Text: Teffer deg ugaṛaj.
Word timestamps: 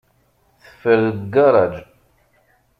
Teffer 0.61 0.99
deg 1.17 1.25
ugaṛaj. 1.25 1.73